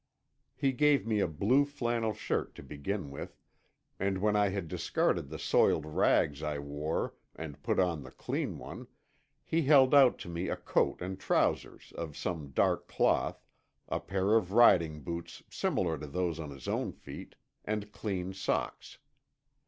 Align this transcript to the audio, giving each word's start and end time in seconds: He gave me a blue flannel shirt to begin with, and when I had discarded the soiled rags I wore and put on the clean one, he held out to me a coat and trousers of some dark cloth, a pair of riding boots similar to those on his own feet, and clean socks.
He 0.55 0.71
gave 0.71 1.05
me 1.05 1.19
a 1.19 1.27
blue 1.27 1.63
flannel 1.63 2.15
shirt 2.15 2.55
to 2.55 2.63
begin 2.63 3.11
with, 3.11 3.37
and 3.99 4.17
when 4.17 4.35
I 4.35 4.49
had 4.49 4.67
discarded 4.67 5.29
the 5.29 5.37
soiled 5.37 5.85
rags 5.85 6.41
I 6.41 6.57
wore 6.57 7.13
and 7.35 7.61
put 7.61 7.79
on 7.79 8.01
the 8.01 8.09
clean 8.09 8.57
one, 8.57 8.87
he 9.45 9.61
held 9.61 9.93
out 9.93 10.17
to 10.21 10.27
me 10.27 10.49
a 10.49 10.55
coat 10.55 11.03
and 11.03 11.19
trousers 11.19 11.91
of 11.95 12.17
some 12.17 12.49
dark 12.49 12.87
cloth, 12.87 13.45
a 13.89 13.99
pair 13.99 14.33
of 14.33 14.53
riding 14.53 15.01
boots 15.01 15.43
similar 15.51 15.99
to 15.99 16.07
those 16.07 16.39
on 16.39 16.49
his 16.49 16.67
own 16.67 16.91
feet, 16.93 17.35
and 17.63 17.91
clean 17.91 18.33
socks. 18.33 18.97